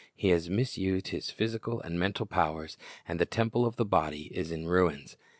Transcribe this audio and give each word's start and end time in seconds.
He 0.15 0.29
has 0.29 0.49
misused 0.49 1.09
his 1.09 1.29
physical 1.29 1.79
and 1.79 1.99
mental 1.99 2.25
powers, 2.25 2.75
and 3.07 3.19
the 3.19 3.25
temple 3.27 3.67
of 3.67 3.75
the 3.75 3.85
body 3.85 4.31
is 4.35 4.49
in 4.51 4.65
ruins. 4.67 5.15